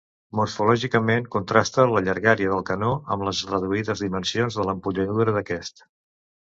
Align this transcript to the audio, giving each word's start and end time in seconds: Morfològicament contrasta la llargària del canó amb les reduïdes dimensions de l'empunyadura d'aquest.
Morfològicament 0.37 1.27
contrasta 1.35 1.85
la 1.91 2.03
llargària 2.07 2.55
del 2.55 2.65
canó 2.71 2.91
amb 3.17 3.29
les 3.29 3.43
reduïdes 3.53 4.05
dimensions 4.09 4.61
de 4.61 4.71
l'empunyadura 4.71 5.39
d'aquest. 5.41 5.91